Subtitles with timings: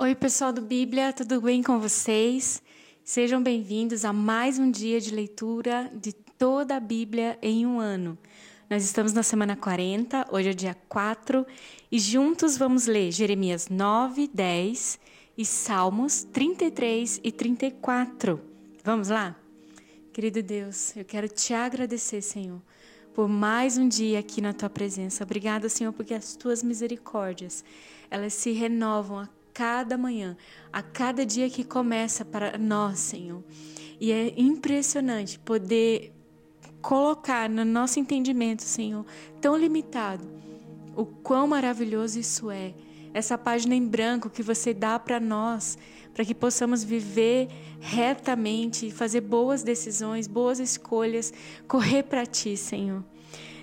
[0.00, 2.62] Oi, pessoal do Bíblia, tudo bem com vocês?
[3.02, 8.16] Sejam bem-vindos a mais um dia de leitura de toda a Bíblia em um ano.
[8.70, 11.44] Nós estamos na semana 40, hoje é dia 4,
[11.90, 15.00] e juntos vamos ler Jeremias 9, 10
[15.36, 18.40] e Salmos 33 e 34.
[18.84, 19.36] Vamos lá?
[20.12, 22.62] Querido Deus, eu quero te agradecer, Senhor,
[23.12, 25.24] por mais um dia aqui na tua presença.
[25.24, 27.64] Obrigada, Senhor, porque as tuas misericórdias,
[28.08, 30.36] elas se renovam a cada manhã,
[30.72, 33.42] a cada dia que começa para nós, Senhor.
[34.00, 36.12] E é impressionante poder
[36.80, 39.04] colocar no nosso entendimento, Senhor,
[39.40, 40.24] tão limitado,
[40.94, 42.72] o quão maravilhoso isso é.
[43.12, 45.76] Essa página em branco que você dá para nós,
[46.14, 47.48] para que possamos viver
[47.80, 51.32] retamente, fazer boas decisões, boas escolhas,
[51.66, 53.02] correr para Ti, Senhor.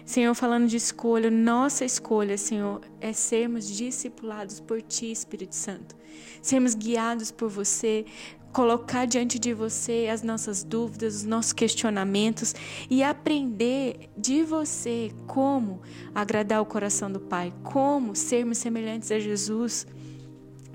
[0.05, 5.95] Senhor, falando de escolha, nossa escolha, Senhor, é sermos discipulados por Ti, Espírito Santo.
[6.43, 8.05] Sermos guiados por você,
[8.53, 12.53] colocar diante de você as nossas dúvidas, os nossos questionamentos
[12.87, 15.81] e aprender de você como
[16.13, 19.87] agradar o coração do Pai, como sermos semelhantes a Jesus.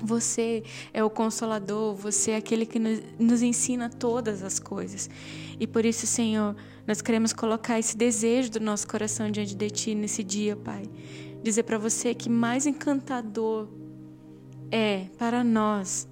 [0.02, 0.62] Você
[0.92, 5.10] é o consolador, você é aquele que nos ensina todas as coisas.
[5.58, 9.94] E por isso, Senhor, nós queremos colocar esse desejo do nosso coração diante de Ti
[9.94, 10.84] nesse dia, Pai.
[11.42, 13.68] Dizer para você que mais encantador
[14.70, 16.08] é para nós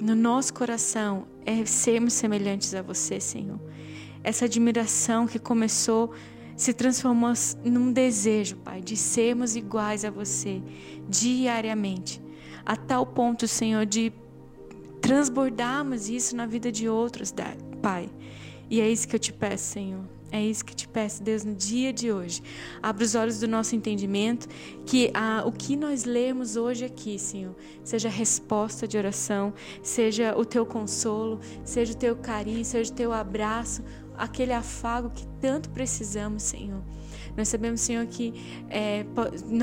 [0.00, 3.60] no nosso coração é sermos semelhantes a você, Senhor.
[4.22, 6.12] Essa admiração que começou
[6.56, 7.32] se transformou
[7.64, 10.62] num desejo, Pai, de sermos iguais a você
[11.08, 12.20] diariamente,
[12.64, 14.12] a tal ponto, Senhor, de
[15.00, 17.32] transbordarmos isso na vida de outros,
[17.82, 18.08] Pai.
[18.70, 20.04] E é isso que eu te peço, Senhor.
[20.32, 22.42] É isso que te peço, Deus, no dia de hoje.
[22.82, 24.48] Abra os olhos do nosso entendimento,
[24.84, 25.12] que
[25.46, 27.54] o que nós lemos hoje aqui, Senhor,
[27.84, 33.12] seja resposta de oração, seja o teu consolo, seja o teu carinho, seja o teu
[33.12, 33.84] abraço,
[34.16, 36.82] aquele afago que tanto precisamos, Senhor.
[37.36, 38.32] Nós sabemos, Senhor, que
[38.70, 39.04] é,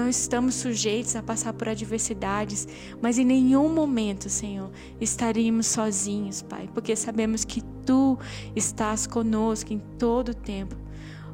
[0.09, 2.67] estamos sujeitos a passar por adversidades,
[3.01, 8.17] mas em nenhum momento, Senhor, estaríamos sozinhos, Pai, porque sabemos que Tu
[8.55, 10.75] estás conosco em todo o tempo.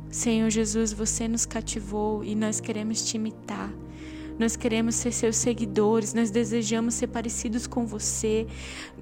[0.09, 3.71] Senhor Jesus, você nos cativou e nós queremos te imitar.
[4.39, 8.45] Nós queremos ser seus seguidores, nós desejamos ser parecidos com você.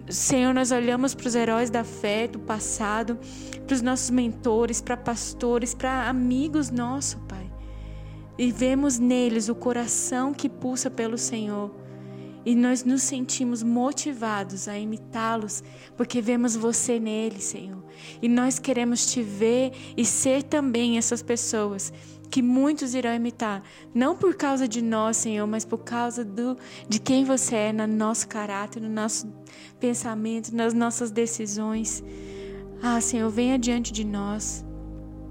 [0.10, 3.20] Senhor, nós olhamos para os heróis da fé do passado,
[3.68, 7.18] para os nossos mentores, para pastores, para amigos nossos.
[8.38, 11.72] E vemos neles o coração que pulsa pelo Senhor.
[12.46, 15.64] E nós nos sentimos motivados a imitá-los,
[15.98, 17.84] porque vemos você neles, Senhor.
[18.22, 21.92] E nós queremos te ver e ser também essas pessoas
[22.30, 23.64] que muitos irão imitar,
[23.94, 26.58] não por causa de nós, Senhor, mas por causa do,
[26.88, 29.32] de quem você é no nosso caráter, no nosso
[29.80, 32.04] pensamento, nas nossas decisões.
[32.82, 34.65] Ah, Senhor, venha diante de nós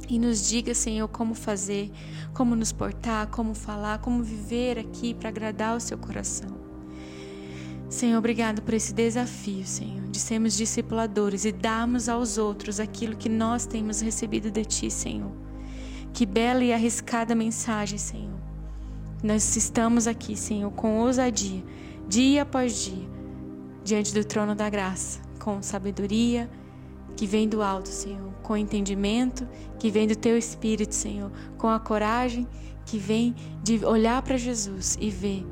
[0.08, 1.90] e nos diga, Senhor, como fazer,
[2.32, 6.64] como nos portar, como falar, como viver aqui para agradar o seu coração.
[7.88, 13.28] Senhor, obrigado por esse desafio, Senhor, de sermos discipuladores e darmos aos outros aquilo que
[13.28, 15.30] nós temos recebido de Ti, Senhor.
[16.12, 18.40] Que bela e arriscada mensagem, Senhor.
[19.22, 21.62] Nós estamos aqui, Senhor, com ousadia,
[22.08, 23.08] dia após dia,
[23.84, 26.50] diante do trono da graça, com sabedoria
[27.16, 29.46] que vem do alto, Senhor, com entendimento
[29.78, 32.46] que vem do teu espírito, Senhor, com a coragem
[32.84, 35.46] que vem de olhar para Jesus e ver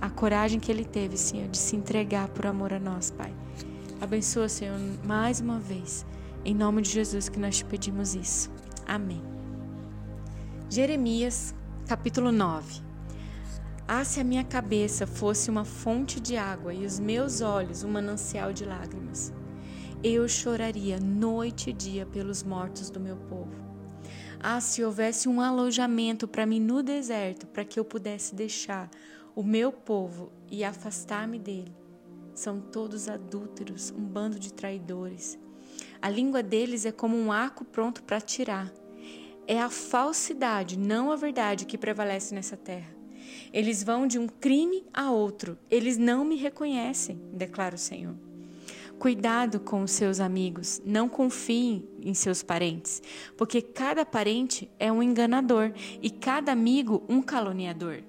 [0.00, 3.34] a coragem que ele teve, Senhor, de se entregar por amor a nós, Pai.
[4.00, 6.06] Abençoa, Senhor, mais uma vez.
[6.44, 8.50] Em nome de Jesus que nós te pedimos isso.
[8.86, 9.22] Amém.
[10.70, 11.54] Jeremias,
[11.86, 12.80] capítulo 9.
[13.86, 17.90] Ah, se a minha cabeça fosse uma fonte de água e os meus olhos um
[17.90, 19.32] manancial de lágrimas,
[20.02, 23.52] eu choraria noite e dia pelos mortos do meu povo.
[24.38, 28.90] Ah, se houvesse um alojamento para mim no deserto, para que eu pudesse deixar
[29.34, 31.74] o meu povo e afastar-me dele.
[32.34, 35.38] São todos adúlteros, um bando de traidores.
[36.00, 38.72] A língua deles é como um arco pronto para atirar
[39.50, 42.94] é a falsidade, não a verdade, que prevalece nessa terra.
[43.52, 45.58] Eles vão de um crime a outro.
[45.68, 48.14] Eles não me reconhecem, declara o Senhor.
[49.00, 53.02] Cuidado com os seus amigos, não confiem em seus parentes,
[53.34, 58.02] porque cada parente é um enganador e cada amigo um caluniador.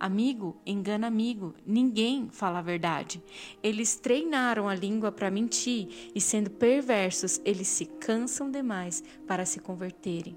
[0.00, 3.22] Amigo engana amigo, ninguém fala a verdade.
[3.62, 9.60] Eles treinaram a língua para mentir e, sendo perversos, eles se cansam demais para se
[9.60, 10.34] converterem.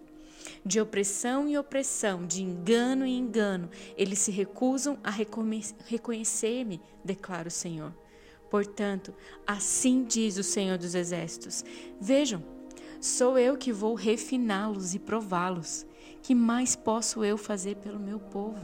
[0.66, 7.52] De opressão em opressão, de engano em engano, eles se recusam a reconhecer-me, declara o
[7.52, 7.94] Senhor.
[8.52, 9.14] Portanto,
[9.48, 11.64] assim diz o Senhor dos Exércitos:
[12.00, 12.44] Vejam,
[13.00, 15.86] sou eu que vou refiná-los e prová-los.
[16.22, 18.60] Que mais posso eu fazer pelo meu povo?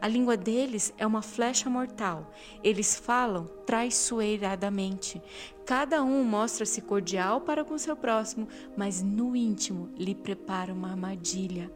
[0.00, 2.30] A língua deles é uma flecha mortal.
[2.62, 5.20] Eles falam traiçoeiradamente.
[5.64, 8.46] Cada um mostra-se cordial para com seu próximo,
[8.76, 11.72] mas no íntimo lhe prepara uma armadilha.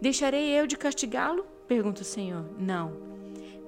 [0.00, 1.44] Deixarei eu de castigá-lo?
[1.66, 2.48] Pergunta o Senhor.
[2.58, 2.92] Não.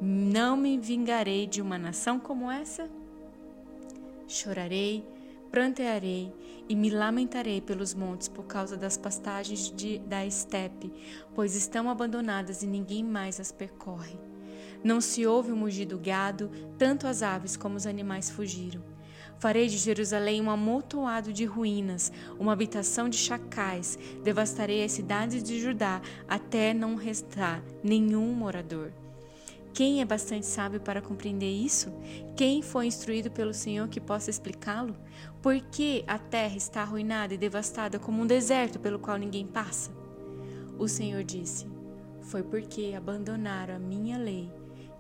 [0.01, 2.89] Não me vingarei de uma nação como essa?
[4.27, 5.05] Chorarei
[5.51, 6.35] Prantearei
[6.69, 10.93] e me lamentarei pelos montes por causa das pastagens de, da estepe,
[11.35, 14.19] pois estão abandonadas e ninguém mais as percorre.
[14.85, 18.83] Não se ouve o mugir do gado, tanto as aves como os animais fugiram.
[19.39, 23.99] Farei de Jerusalém um amontoado de ruínas, uma habitação de chacais.
[24.23, 28.93] Devastarei as cidades de Judá até não restar nenhum morador.
[29.77, 31.93] Quem é bastante sábio para compreender isso?
[32.35, 34.97] Quem foi instruído pelo Senhor que possa explicá-lo?
[35.43, 39.91] Por que a terra está arruinada e devastada como um deserto pelo qual ninguém passa?
[40.79, 41.67] O Senhor disse:
[42.23, 44.51] Foi porque abandonaram a minha lei,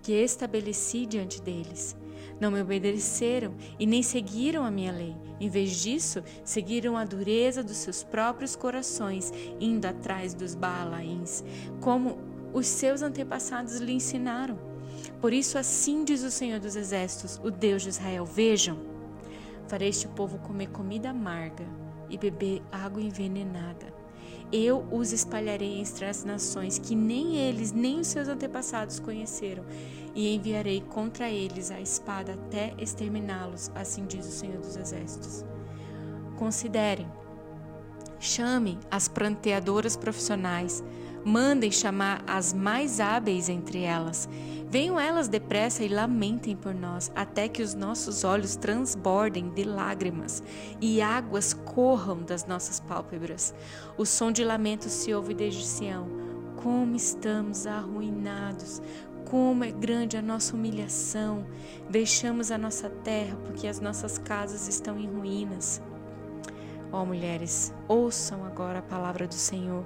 [0.03, 1.97] que estabeleci diante deles.
[2.39, 5.17] Não me obedeceram e nem seguiram a minha lei.
[5.41, 11.43] Em vez disso, seguiram a dureza dos seus próprios corações, indo atrás dos Baalaíns,
[11.81, 12.26] como
[12.57, 14.59] os seus antepassados lhe ensinaram.
[15.21, 18.79] Por isso, assim diz o Senhor dos Exércitos, o Deus de Israel: Vejam,
[19.69, 21.67] farei este povo comer comida amarga
[22.09, 23.95] e beber água envenenada.
[24.51, 29.65] Eu os espalharei entre as nações que nem eles nem os seus antepassados conheceram,
[30.15, 35.45] e enviarei contra eles a espada até exterminá-los, assim diz o Senhor dos Exércitos.
[36.39, 37.07] Considerem,
[38.19, 40.83] chamem as pranteadoras profissionais,
[41.27, 44.29] Mandem chamar as mais hábeis entre elas.
[44.71, 50.41] Venham elas depressa e lamentem por nós, até que os nossos olhos transbordem de lágrimas
[50.81, 53.53] e águas corram das nossas pálpebras.
[53.99, 56.07] O som de lamento se ouve desde Sião.
[56.63, 58.81] Como estamos arruinados,
[59.29, 61.45] como é grande a nossa humilhação.
[61.91, 65.83] Deixamos a nossa terra porque as nossas casas estão em ruínas.
[66.93, 69.85] Ó oh, mulheres, ouçam agora a palavra do Senhor.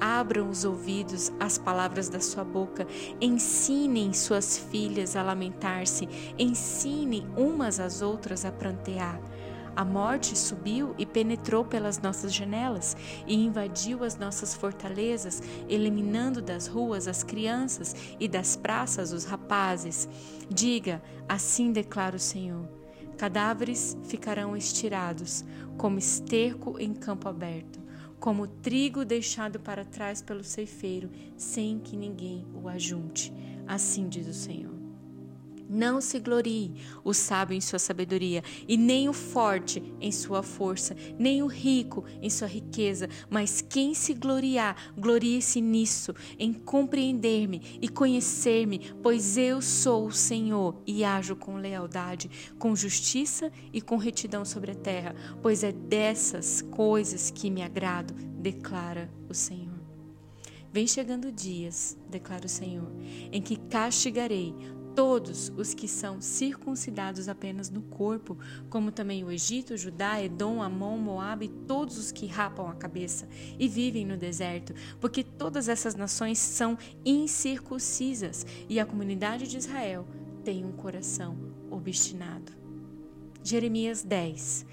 [0.00, 2.86] Abram os ouvidos às palavras da sua boca,
[3.20, 6.08] ensinem suas filhas a lamentar-se,
[6.38, 9.20] ensinem umas às outras a prantear.
[9.78, 12.96] A morte subiu e penetrou pelas nossas janelas
[13.28, 20.08] e invadiu as nossas fortalezas, eliminando das ruas as crianças e das praças os rapazes.
[20.50, 22.68] Diga: Assim declara o Senhor.
[23.16, 25.44] Cadáveres ficarão estirados,
[25.76, 27.87] como esterco em campo aberto
[28.18, 33.32] como trigo deixado para trás pelo ceifeiro, sem que ninguém o ajunte.
[33.66, 34.77] Assim diz o Senhor.
[35.68, 36.72] Não se glorie
[37.04, 42.04] o sábio em sua sabedoria, e nem o forte em sua força, nem o rico
[42.22, 49.60] em sua riqueza, mas quem se gloriar, glorie-se nisso, em compreender-me e conhecer-me, pois eu
[49.60, 55.14] sou o Senhor e ajo com lealdade, com justiça e com retidão sobre a terra,
[55.42, 59.78] pois é dessas coisas que me agrado, declara o Senhor.
[60.70, 62.90] Vem chegando dias, declara o Senhor,
[63.32, 64.54] em que castigarei
[64.98, 68.36] todos os que são circuncidados apenas no corpo,
[68.68, 73.28] como também o Egito, Judá, Edom, Amon, Moabe e todos os que rapam a cabeça
[73.60, 80.04] e vivem no deserto, porque todas essas nações são incircuncisas e a comunidade de Israel
[80.42, 81.38] tem um coração
[81.70, 82.50] obstinado.
[83.44, 84.66] Jeremias 10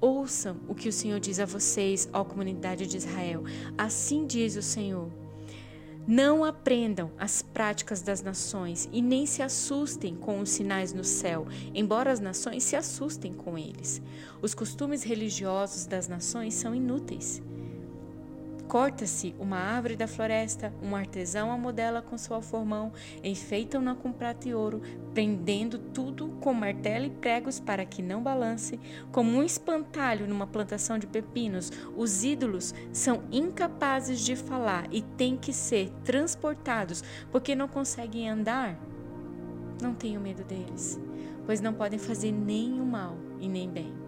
[0.00, 3.44] Ouçam o que o Senhor diz a vocês, ó comunidade de Israel.
[3.76, 5.08] Assim diz o Senhor
[6.08, 11.46] não aprendam as práticas das nações e nem se assustem com os sinais no céu,
[11.74, 14.00] embora as nações se assustem com eles.
[14.40, 17.42] Os costumes religiosos das nações são inúteis.
[18.68, 22.92] Corta-se uma árvore da floresta, um artesão a modela com seu alformão,
[23.24, 24.82] enfeitam-na com prata e ouro,
[25.14, 28.78] prendendo tudo com martelo e pregos para que não balance.
[29.10, 35.34] Como um espantalho numa plantação de pepinos, os ídolos são incapazes de falar e têm
[35.34, 38.78] que ser transportados porque não conseguem andar.
[39.80, 41.00] Não tenho medo deles,
[41.46, 44.07] pois não podem fazer nem o mal e nem bem.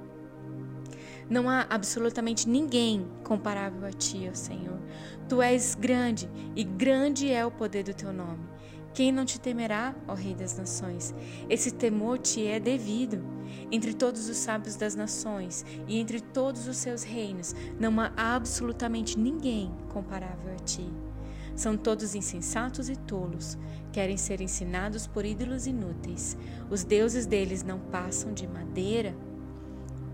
[1.30, 4.80] Não há absolutamente ninguém comparável a ti, ó Senhor.
[5.28, 8.50] Tu és grande e grande é o poder do teu nome.
[8.92, 11.14] Quem não te temerá, ó Rei das Nações?
[11.48, 13.22] Esse temor te é devido.
[13.70, 19.16] Entre todos os sábios das nações e entre todos os seus reinos, não há absolutamente
[19.16, 20.92] ninguém comparável a ti.
[21.54, 23.56] São todos insensatos e tolos,
[23.92, 26.36] querem ser ensinados por ídolos inúteis.
[26.68, 29.14] Os deuses deles não passam de madeira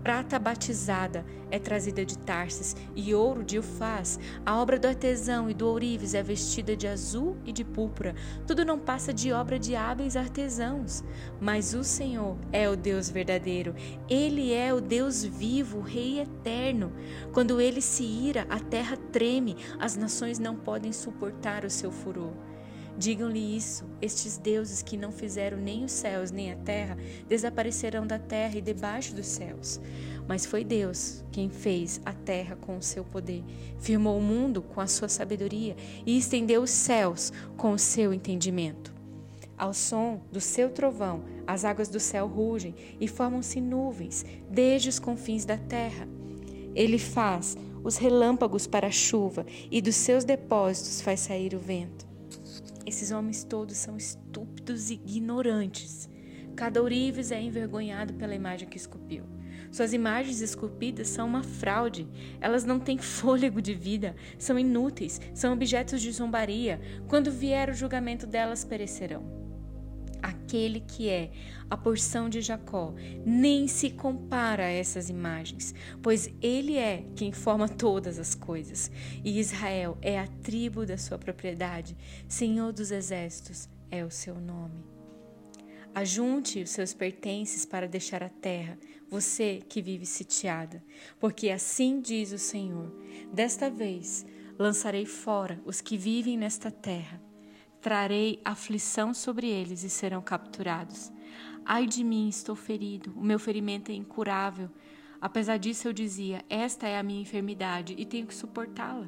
[0.07, 4.17] prata batizada é trazida de Tarsis e ouro de Ufaz.
[4.45, 8.15] A obra do artesão e do ourives é vestida de azul e de púrpura.
[8.47, 11.03] Tudo não passa de obra de hábeis artesãos.
[11.41, 13.75] Mas o Senhor é o Deus verdadeiro.
[14.09, 16.93] Ele é o Deus vivo, o Rei eterno.
[17.33, 22.31] Quando ele se ira, a terra treme, as nações não podem suportar o seu furor.
[22.97, 28.17] Digam-lhe isso: estes deuses que não fizeram nem os céus nem a terra desaparecerão da
[28.17, 29.79] terra e debaixo dos céus.
[30.27, 33.43] Mas foi Deus quem fez a terra com o seu poder,
[33.79, 35.75] firmou o mundo com a sua sabedoria
[36.05, 38.93] e estendeu os céus com o seu entendimento.
[39.55, 44.99] Ao som do seu trovão, as águas do céu rugem e formam-se nuvens desde os
[44.99, 46.07] confins da terra.
[46.75, 52.06] Ele faz os relâmpagos para a chuva e dos seus depósitos faz sair o vento.
[52.87, 56.09] Esses homens todos são estúpidos e ignorantes.
[56.55, 59.25] Cada ourives é envergonhado pela imagem que esculpiu.
[59.69, 62.07] Suas imagens esculpidas são uma fraude.
[62.39, 66.79] Elas não têm fôlego de vida, são inúteis, são objetos de zombaria.
[67.09, 69.46] Quando vier o julgamento delas, perecerão
[70.21, 71.31] aquele que é
[71.69, 72.93] a porção de Jacó,
[73.25, 78.89] nem se compara a essas imagens, pois ele é quem forma todas as coisas,
[79.23, 81.97] e Israel é a tribo da sua propriedade,
[82.27, 84.83] Senhor dos exércitos é o seu nome.
[85.93, 88.77] Ajunte os seus pertences para deixar a terra,
[89.09, 90.83] você que vive sitiada,
[91.19, 92.93] porque assim diz o Senhor:
[93.33, 94.25] desta vez
[94.59, 97.21] lançarei fora os que vivem nesta terra
[97.81, 101.11] Trarei aflição sobre eles e serão capturados.
[101.65, 104.69] Ai de mim, estou ferido, o meu ferimento é incurável.
[105.19, 109.07] Apesar disso, eu dizia: Esta é a minha enfermidade e tenho que suportá-la.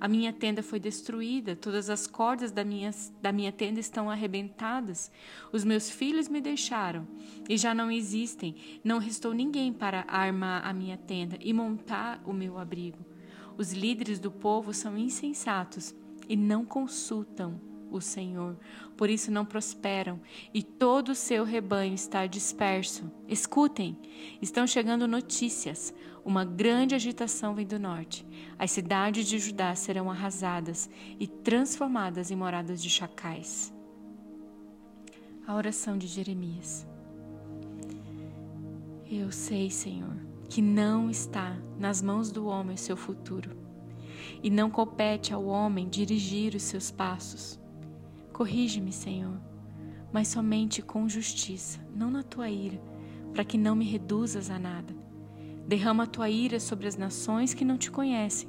[0.00, 5.10] A minha tenda foi destruída, todas as cordas da minha, da minha tenda estão arrebentadas.
[5.52, 7.06] Os meus filhos me deixaram
[7.48, 8.56] e já não existem.
[8.82, 13.04] Não restou ninguém para armar a minha tenda e montar o meu abrigo.
[13.58, 15.94] Os líderes do povo são insensatos
[16.26, 18.56] e não consultam o Senhor,
[18.96, 20.20] por isso não prosperam,
[20.54, 23.10] e todo o seu rebanho está disperso.
[23.28, 23.96] Escutem,
[24.40, 25.92] estão chegando notícias.
[26.24, 28.26] Uma grande agitação vem do norte.
[28.58, 33.72] As cidades de Judá serão arrasadas e transformadas em moradas de chacais.
[35.46, 36.86] A oração de Jeremias.
[39.10, 40.16] Eu sei, Senhor,
[40.48, 43.56] que não está nas mãos do homem o seu futuro,
[44.42, 47.59] e não compete ao homem dirigir os seus passos.
[48.40, 49.38] Corrige-me, Senhor,
[50.10, 52.80] mas somente com justiça, não na tua ira,
[53.34, 54.96] para que não me reduzas a nada.
[55.68, 58.48] Derrama a tua ira sobre as nações que não te conhecem,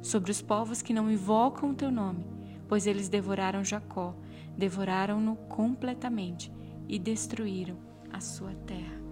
[0.00, 2.24] sobre os povos que não invocam o teu nome,
[2.68, 4.14] pois eles devoraram Jacó,
[4.56, 6.52] devoraram-no completamente
[6.88, 7.76] e destruíram
[8.12, 9.02] a sua terra.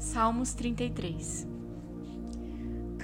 [0.00, 1.53] Salmos 33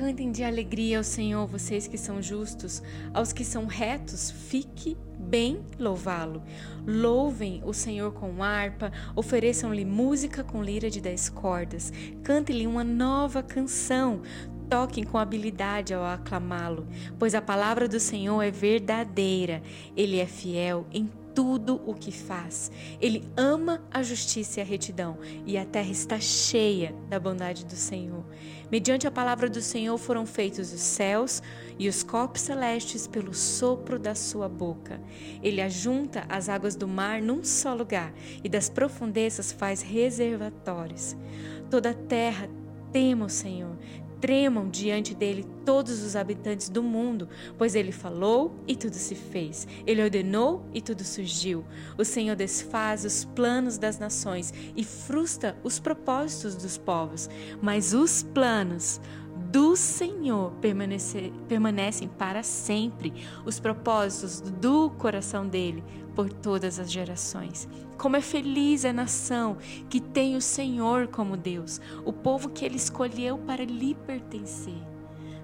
[0.00, 5.62] Cantem de alegria ao Senhor, vocês que são justos, aos que são retos, fique bem
[5.78, 6.42] louvá-lo.
[6.86, 11.92] Louvem o Senhor com harpa, ofereçam-lhe música com lira de dez cordas,
[12.22, 14.22] cantem-lhe uma nova canção,
[14.70, 16.88] toquem com habilidade ao aclamá-lo,
[17.18, 19.62] pois a palavra do Senhor é verdadeira,
[19.94, 22.70] ele é fiel em tudo o que faz.
[23.00, 27.76] Ele ama a justiça e a retidão, e a terra está cheia da bondade do
[27.76, 28.24] Senhor.
[28.70, 31.42] Mediante a palavra do Senhor foram feitos os céus
[31.78, 35.00] e os corpos celestes pelo sopro da sua boca.
[35.42, 38.12] Ele ajunta as águas do mar num só lugar
[38.44, 41.16] e das profundezas faz reservatórios.
[41.70, 42.48] Toda a terra
[42.92, 43.76] tema o Senhor,
[44.20, 49.66] Tremam diante dele todos os habitantes do mundo, pois ele falou e tudo se fez.
[49.86, 51.64] Ele ordenou e tudo surgiu.
[51.96, 57.30] O Senhor desfaz os planos das nações e frustra os propósitos dos povos,
[57.62, 59.00] mas os planos
[59.50, 60.52] do Senhor
[61.48, 63.12] permanecem para sempre,
[63.44, 65.82] os propósitos do coração dele
[66.14, 67.68] por todas as gerações.
[67.98, 69.56] Como é feliz a nação
[69.88, 74.80] que tem o Senhor como Deus, o povo que ele escolheu para lhe pertencer.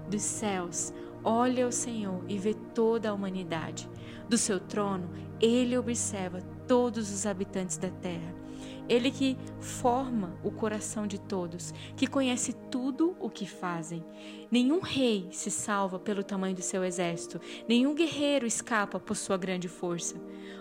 [0.09, 3.89] Dos céus, olha o Senhor e vê toda a humanidade.
[4.29, 5.09] Do seu trono,
[5.41, 8.46] ele observa todos os habitantes da terra.
[8.89, 14.03] Ele que forma o coração de todos, que conhece tudo o que fazem.
[14.49, 19.67] Nenhum rei se salva pelo tamanho do seu exército, nenhum guerreiro escapa por sua grande
[19.67, 20.15] força.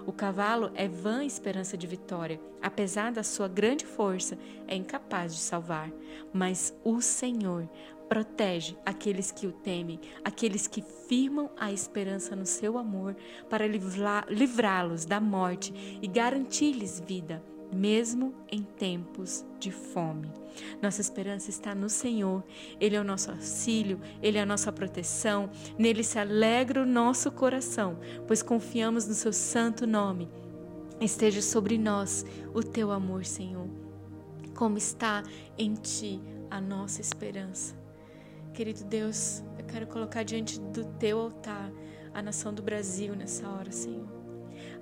[0.05, 5.41] O cavalo é vã esperança de vitória, apesar da sua grande força, é incapaz de
[5.41, 5.91] salvar.
[6.33, 7.69] Mas o Senhor
[8.09, 13.17] protege aqueles que o temem, aqueles que firmam a esperança no seu amor,
[13.49, 17.43] para livrá-los da morte e garantir-lhes vida
[17.73, 20.31] mesmo em tempos de fome.
[20.81, 22.43] Nossa esperança está no Senhor,
[22.81, 27.31] Ele é o nosso auxílio, Ele é a nossa proteção, nele se alegra o nosso
[27.31, 30.29] coração, pois confiamos no Seu santo nome.
[31.01, 33.69] Esteja sobre nós o Teu amor, Senhor,
[34.55, 35.23] como está
[35.59, 36.21] em Ti
[36.51, 37.75] a nossa esperança.
[38.55, 41.71] Querido Deus, eu quero colocar diante do Teu altar
[42.15, 44.16] a nação do Brasil nessa hora, Senhor.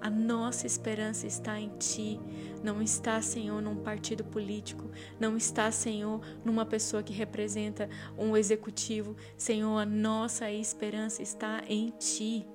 [0.05, 2.21] A nossa esperança está em Ti.
[2.63, 4.91] Não está, Senhor, num partido político.
[5.19, 9.17] Não está, Senhor, numa pessoa que representa um executivo.
[9.35, 12.47] Senhor, a nossa esperança está em Ti.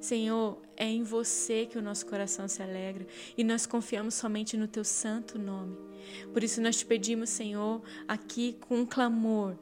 [0.00, 3.06] Senhor, é em você que o nosso coração se alegra
[3.36, 5.76] e nós confiamos somente no Teu santo nome.
[6.32, 9.54] Por isso nós te pedimos, Senhor, aqui com um clamor,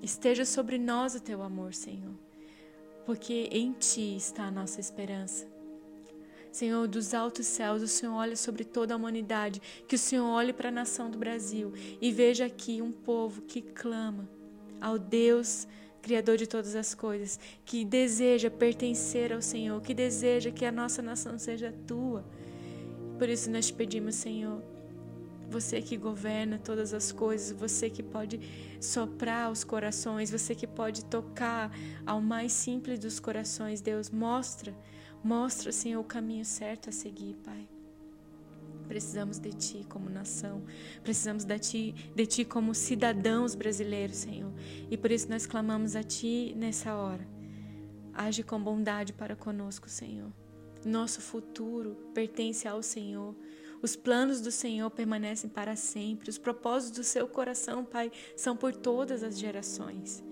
[0.00, 2.14] esteja sobre nós o Teu amor, Senhor,
[3.04, 5.51] porque em Ti está a nossa esperança.
[6.52, 10.52] Senhor, dos altos céus, o Senhor olha sobre toda a humanidade, que o Senhor olhe
[10.52, 14.28] para a nação do Brasil e veja aqui um povo que clama
[14.80, 15.66] ao Deus
[16.02, 21.00] Criador de todas as coisas, que deseja pertencer ao Senhor, que deseja que a nossa
[21.00, 22.24] nação seja tua.
[23.18, 24.60] Por isso nós te pedimos, Senhor,
[25.48, 28.40] você que governa todas as coisas, você que pode
[28.80, 31.70] soprar os corações, você que pode tocar
[32.04, 34.74] ao mais simples dos corações, Deus, mostra
[35.22, 37.68] Mostra, Senhor, o caminho certo a seguir, Pai.
[38.88, 40.62] Precisamos de Ti como nação,
[41.02, 44.52] precisamos de Ti, de Ti como cidadãos brasileiros, Senhor.
[44.90, 47.26] E por isso nós clamamos a Ti nessa hora.
[48.12, 50.30] Age com bondade para conosco, Senhor.
[50.84, 53.34] Nosso futuro pertence ao Senhor.
[53.80, 56.28] Os planos do Senhor permanecem para sempre.
[56.28, 60.22] Os propósitos do seu coração, Pai, são por todas as gerações.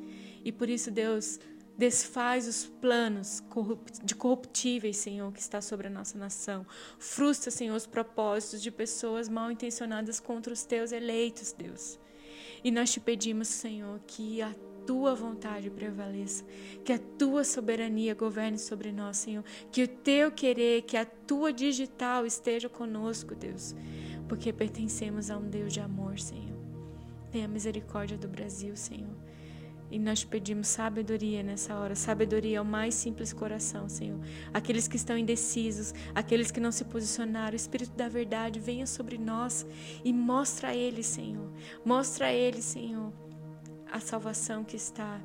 [0.45, 1.39] E por isso, Deus,
[1.77, 3.43] Desfaz os planos
[4.05, 6.67] de corruptíveis, Senhor, que está sobre a nossa nação.
[6.99, 11.99] Frustra, Senhor, os propósitos de pessoas mal intencionadas contra os teus eleitos, Deus.
[12.62, 14.54] E nós te pedimos, Senhor, que a
[14.87, 16.45] tua vontade prevaleça,
[16.85, 21.52] que a tua soberania governe sobre nós, Senhor, que o teu querer, que a tua
[21.52, 23.75] digital esteja conosco, Deus,
[24.28, 26.59] porque pertencemos a um Deus de amor, Senhor.
[27.30, 29.17] Tenha misericórdia do Brasil, Senhor.
[29.91, 34.21] E nós pedimos sabedoria nessa hora, sabedoria ao mais simples coração, Senhor.
[34.55, 39.19] Aqueles que estão indecisos, aqueles que não se posicionaram, o Espírito da verdade venha sobre
[39.19, 39.67] nós
[40.05, 41.50] e mostra a eles, Senhor.
[41.85, 43.13] Mostra a eles, Senhor,
[43.91, 45.21] a salvação que está,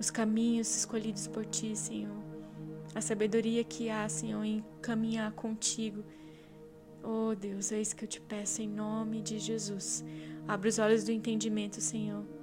[0.00, 2.16] os caminhos escolhidos por Ti, Senhor.
[2.94, 6.02] A sabedoria que há, Senhor, em caminhar contigo.
[7.02, 10.02] Oh Deus, é isso que eu te peço em nome de Jesus.
[10.48, 12.37] Abre os olhos do entendimento, Senhor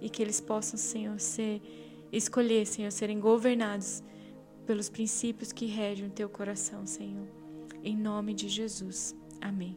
[0.00, 1.60] e que eles possam, Senhor, ser
[2.12, 4.02] escolher, Senhor, serem governados
[4.66, 7.28] pelos princípios que regem o teu coração, Senhor.
[7.82, 9.14] Em nome de Jesus.
[9.40, 9.76] Amém.